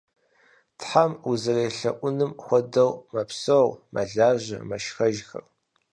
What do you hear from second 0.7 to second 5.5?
Тхьэм узэрелъэӏунум хуэдэу мэпсэу, мэлажьэ, мэшхэжхэр.